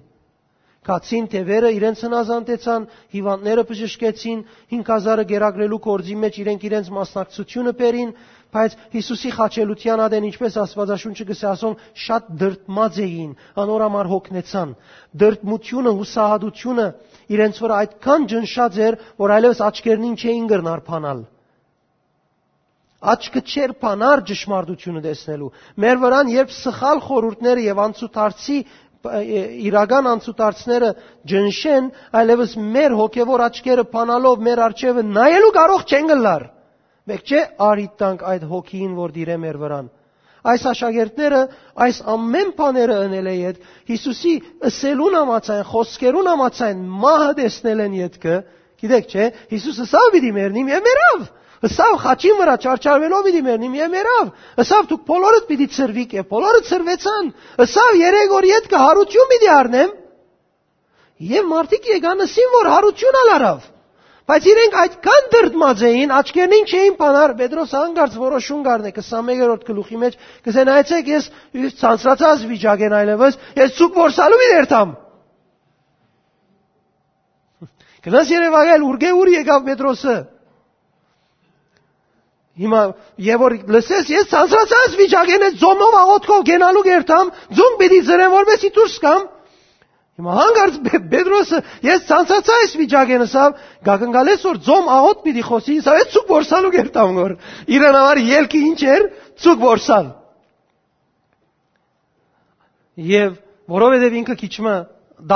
[0.86, 2.84] Կացին թևերը իրենց հնազանդեցան,
[3.16, 8.12] հիվանդները բժշկեցին, 5000-ը գերագրելու կորձի մեջ իրենք իրենց մասնակցությունը բերին,
[8.56, 13.32] բայց Հիսուսի խաչելության ադեն ինչպես Աստվածաշունչը գսե ասում, շատ դրտմած էին,
[13.66, 14.74] անորամար հոգնեցան։
[15.26, 16.88] Դրտմությունը, հուսահատությունը
[17.36, 21.26] իրենց վրա այդքան ջնշած էր, որ այլևս աչքերնին չէին գրնար փանալ
[23.06, 25.48] աչքը չեր փանար ճշմարտությունը տեսնելու։
[25.84, 28.56] Մեր վրան երբ սխալ խորուրդները եւ անցուդարձի
[29.66, 30.90] իրական անցուդարձները
[31.32, 31.90] ջնշեն,
[32.20, 36.44] այլևս մեր հոգևոր աչքերը փանալով մեր արջևը նայելու կարող չեն գլար։
[37.06, 39.88] Մեկ չէ արի տանք այդ հոգին, որ դիրե մեր վրան։
[40.46, 41.40] Այս աշակերտները
[41.86, 43.56] այս ամեն բաները ընել է իդ
[43.90, 44.34] Հիսուսի
[44.68, 48.36] ըսելուն ամացայն, խոսքերուն ամացայն մահը տեսնել են յետքը,
[48.82, 51.26] գիտեք չէ, Հիսուսը սա պիտի մեռնի մեռավ։
[51.72, 54.26] Սավ խաչի վրա չարչարվելով պիտի մեռնի մի մեռավ։
[54.70, 57.30] Սավ դուք բոլորդ պիտի ծրվիք եւ բոլորը ծրվեցան։
[57.72, 59.94] Սավ երեք օր յետ կա հարություն պիտի առնեմ։
[61.36, 63.64] Եվ մարդիկ եկան ասին որ հարություն ալարավ։
[64.26, 70.16] Բայց իրենք այդքան դրդմած էին, աչքերին չէին բանար, Պետրոս հանգարց որոշում գարնե 21-րդ գլուխի մեջ,
[70.46, 71.28] կսեն այցեք ես
[71.78, 74.94] ցանցրացած վիճակ են այլևս, ես ցուկ որսալու մի երթամ։
[78.06, 80.16] Գնաց Երևանալ ուրգե ուր եկավ Պետրոսը։
[82.56, 82.82] Հիմա
[83.20, 88.70] եւ որ լսես ես ցանցրացած վիճակեն է ձոմով աղոթքով գենալու գերտամ, ձոմ պիտի ծրեմ որպեսի
[88.76, 89.24] դուրս կամ։
[90.16, 90.76] Հիմա հանգարց
[91.12, 96.30] Պետրոսը ես ցանցացա այս վիճակեն ասավ, գագնգալես որ ձոմ աղոթ պիտի խոսի, սա է ցուկ
[96.32, 97.34] որսալու գերտամ որ։
[97.76, 99.04] Իրան համար ելքի ինչ էր,
[99.44, 100.08] ցուկ որսալ։
[103.12, 103.34] Եվ
[103.76, 104.76] որովհետև ինքը քիչմը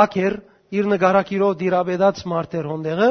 [0.01, 0.39] դակ էր
[0.81, 3.11] իր նկարակիրով դիրաբեդած մարտեր հոնդեղը,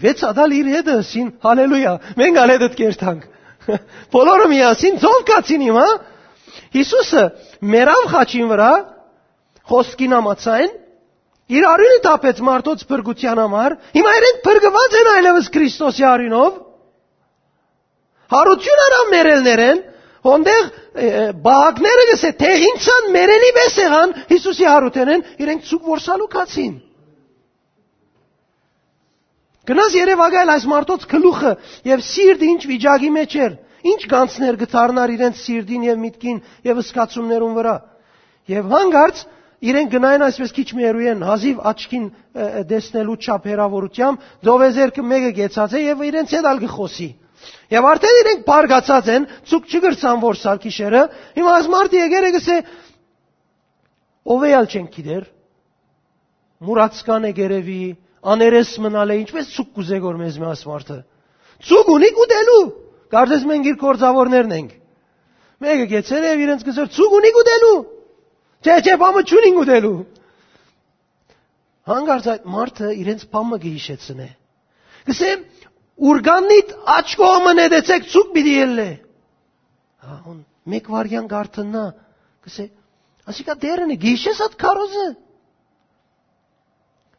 [0.00, 3.28] վեց ադալ իր հետը սին հալելույա մենք ալեդդ կերտանք
[4.14, 5.86] Բոլորը միասին ծով կացին հիմա։
[6.76, 7.24] Հիսուսը
[7.74, 8.70] մերավ խաչին վրա
[9.70, 10.72] խոսքին ամացայն
[11.50, 16.58] իր արյունը տապեց մարդոց բրգության համար։ Հիմա իրենք բրգված են այլևս Քրիստոսի արյունով։
[18.30, 19.80] Հարություն արավ մերելներեն,
[20.20, 20.66] Հոնդեղ
[21.44, 26.74] բաղակները գսե թեղինցան մերելի վես եղան Հիսուսի հարութենեն իրենք ցուկ որսալու կացին։
[29.70, 31.50] Գնաս Երևանալ այս մարդոց գլուխը
[31.86, 33.52] եւ սիրտը ինչ վիճակի մեջ էր։
[33.90, 37.74] Ինչ գանցներ գտարնար իրենց սիրտին եւ միտքին եւ սկացումներուն վրա։
[38.50, 39.22] Եվ հանգարց
[39.70, 42.04] իրենք գնային այսպես քիչ մերուեն հազիվ աչքին
[42.70, 47.08] դեսնելու չափ հերավորությամբ դովեզերքը մեկը գեցած է եւ իրենց հետ ալ գխոսի։
[47.70, 51.02] Եվ արդեն իրենք բարգացած են, ցուկ չգրցան որ սարքիշերը,
[51.36, 52.56] հիմա այս մարդը եկեր է գսե
[54.34, 55.28] ով էալ չեն գիտեր։
[56.68, 57.82] Մուրացկան է գերեվի,
[58.20, 60.98] աներես մնալ է, ինչպես ցուկ կուզե գոր մեզ մաս մարդը։
[61.70, 62.62] Ցուկ ունի կուտելու։
[63.14, 64.74] Կարծես մենք իր կորձավորներն ենք։
[65.60, 67.78] Մեկը գեցել է իրենց գծեր ցուկ ունի կուտելու։
[68.60, 69.94] Չէ, չէ, բամը չունի կուտելու։
[71.90, 74.28] Հանգարց այդ մարդը իրենց բամը գիշեցնե։
[75.10, 75.30] Գսե
[76.10, 78.88] ուրգանիտ աչ կողմը նետեցեք ցուկ պիտի ելնե։
[80.00, 80.38] Հա, on
[80.70, 81.84] մեկ վարյան գարտնա։
[82.46, 82.66] Գսե
[83.32, 85.06] ասիկա դերն է գիշես at քարոզը։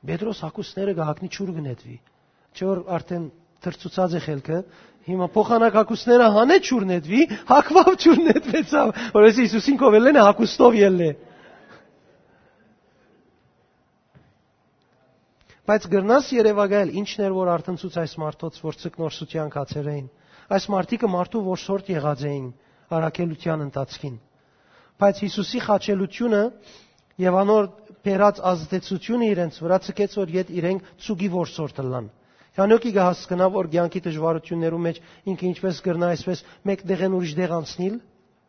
[0.09, 1.97] Պետրոս հակուսները գահակնի ճուր գնետվի։
[2.51, 3.25] Չէ որ արդեն
[3.61, 4.61] թրծուցած է խելքը,
[5.05, 11.11] հիմա փոխանակ հակուսները հանե ճուր նետվի, հակվավ ճուր նետվեցավ, որովհետեւ Հիսուսին կովելեն է հակուստով ելնե։
[15.71, 20.07] Բայց գրնաս Երևանալ ինչն էր որ արտնցուց այս մարդոց որ ցկնորսության կացեր էին։
[20.51, 22.47] այս մարդիկը մարդու որսորդ եղած էին
[22.97, 24.15] առաքելության ընթացքին։
[25.01, 26.41] Բայց Հիսուսի խաչելությունը
[27.21, 27.67] եւ անոր
[28.05, 32.07] բերած ազդեցությունը իրենց վրա ցկեց որ իդ իրենք ցուգի որսորտը լան։
[32.57, 34.97] Քանոքի կհասկնա որ ցանկի դժվարություններում մեջ
[35.31, 37.95] ինքը ինչպես կրնա այսպես մեկ դեղեն ուրիշ դեղ անցնել,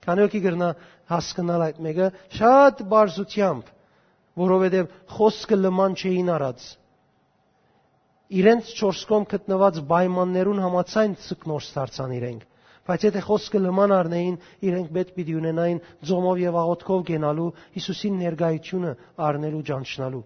[0.06, 0.70] քանոքի կրնա
[1.12, 2.08] հասկանալ այդ մեկը
[2.38, 3.68] շատ բարձությամբ,
[4.42, 6.66] որովհետև խոսքը լման չէին արած
[8.32, 12.46] իրենց չորս կողմ գտնված պայմաններուն համացայն ցկնոր ստարցան իրենք
[12.88, 14.36] բայց եթե խոսքը լման առնեին
[14.68, 18.92] իրենք պետք պիտի ունենային ձոմով եւ աղոթքով գնալու Հիսուսին ներգայությունը
[19.28, 20.22] առնելու ճանչնալու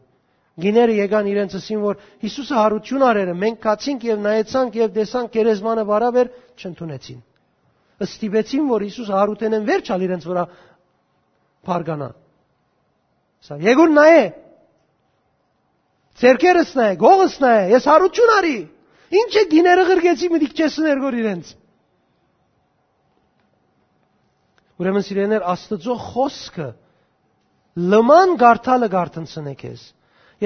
[0.56, 5.84] Գիները եկան իրենց ասին որ Հիսուսը հարություն արերը մենք կացինք եւ նայեցանք եւ տեսանք գերեզմանը
[5.90, 7.20] բարաբեր չընդունեցին
[8.06, 10.46] ըստիվեցին որ Հիսուս հարութենեն վերջալ իրենց վրա
[11.68, 12.08] բարգանա
[13.46, 14.24] Սա եկուն նայե
[16.16, 18.56] Ձերքերս նայ, գողս նայ, ես հարություն արի։
[19.20, 21.50] Ինչ է գիները ղրգեցի միտիկ չես ներգոր իրենց։
[24.80, 26.66] Ուրեմն սիրեներ Աստծո խոսքը
[27.92, 29.84] լման գարտալը գարտընցնե քեզ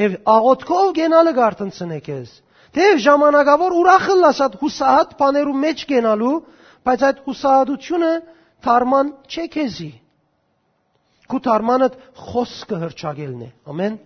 [0.00, 2.34] եւ աղոթքով գենալը գարտընցնե քեզ
[2.76, 6.34] թեև ժամանակավոր ուրախը լասած հուսահատ բաներու մեջ գենալու
[6.86, 8.12] բայց այդ հուսահատությունը
[8.66, 9.90] թարման չէ քեզի
[11.30, 11.98] քու թարմանդ
[12.30, 13.98] խոսքը հրճագելն է ամեն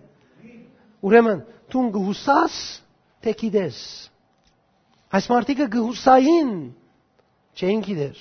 [1.05, 2.57] ուրեմն դու գհուսաս
[3.25, 3.77] թե գիտես։
[5.17, 6.51] Այս մարդիկը գհուսային
[7.57, 8.19] չէին գիտեր։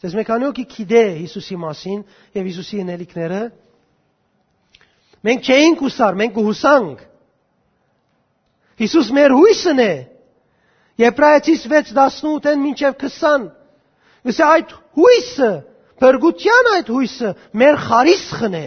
[0.00, 2.02] Դες մեքանիոքի գիտե Հիսուսի մասին
[2.38, 3.40] եւ Հիսուսի ընելիքները։
[5.28, 7.02] Մենք չէինք հուսար, մենք գհուսանք։
[8.80, 9.92] Հիսուս մեր հույսն է։
[11.00, 13.50] Եբրայեցիս 6:18-ն մինչև 20
[14.20, 15.50] Գսե այդ հույսը,
[16.00, 18.66] բրգության այդ հույսը մեր խարիսխն է։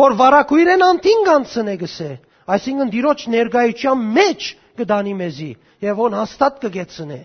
[0.00, 2.10] Որ վարակույրեն անտին կանցնե գսե
[2.54, 4.46] այսինքն դիրոջ ներգայության մեջ
[4.80, 5.50] կդանի մեզի
[5.86, 7.18] եւ ոն հաստատ կգեցնե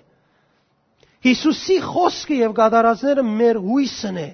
[1.26, 4.28] Հիսուսի խոսքը եւ գադարածները մեր հույսն է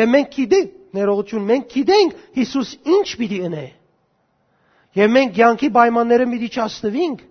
[0.00, 3.66] եւ մենք գիտենք ներողություն մենք գիտենք Հիսուս ինչ պիտի ընե
[5.00, 7.26] եւ մենք ցանկի պայմանները մի դիչացնվինք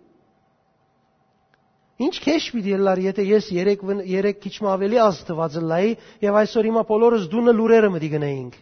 [1.99, 3.73] Ինչ քեշ պիտի լար, եթե ես 3
[4.07, 5.89] 3 քիչ ավելի ազդված լայի
[6.23, 8.53] եւ այսօր հիմա բոլորս դունը լուրերը մտի գնայինք։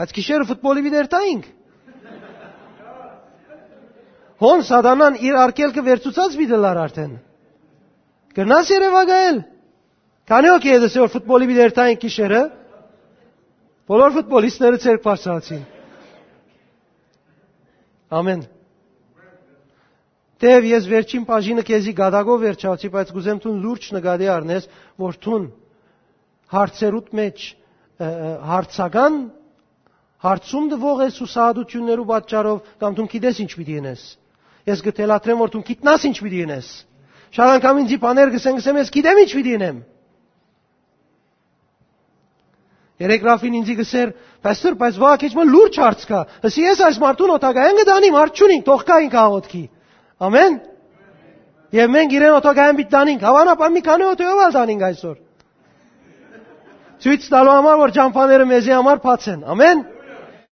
[0.00, 1.48] Բայց գիշերը ֆուտբոլի վիդեր տայինք։
[4.42, 7.12] Հոն սատանան իր արկելքը վերցուցած վիդելար արդեն։
[8.34, 9.36] Գնաս Երևանայել։
[10.30, 12.40] Քանի օքի է դասը ֆուտբոլի վիդեր տայինք գիշերը։
[13.92, 15.62] Բոլոր ֆուտբոլիստները ցերկ բարձրացին։
[18.18, 18.42] Ամեն։
[20.44, 24.66] Տեվ ես վերջին բաժինը քեզի գադագով վերջացի, բայց գուզեմ ցուն լուրջ նկատի առնես,
[25.04, 25.46] որ ցուն
[26.54, 27.46] հարցերուտ մեջ
[28.50, 29.16] հարցական
[30.24, 34.04] հարցում դվող ես ու սահադություններու պատճառով կամ դու գիտես ինչ պիտի ինես։
[34.64, 36.68] Ես գտելատրեմ որ դու գիտնաս ինչ պիտի ինես։
[37.34, 39.80] Շատ անգամ ինձ բաներ գսեն գսեմ ես գիտեմ ինչ պիտի ինեմ։
[43.04, 44.10] Երեք Ռաֆին ինձ գսեր,
[44.44, 48.38] «Պաստոր, բայց վա քիչ մը լուրջ հարց կա»։ Ասի ես այս մարդուն օտագայեն գտանիմ, հարց
[48.38, 49.62] չունին, թող կային կաղոտքի։
[50.28, 50.58] Ամեն։
[51.74, 55.16] Եվ մենք իրեն օտագայեն պիտի տանինք, հավանաբար մի քանի օտոյով ալ տանինք այսօր։
[57.04, 59.82] Ցույց տալու համար որ ճամփաները մեզի համար բաց են։ Ամեն։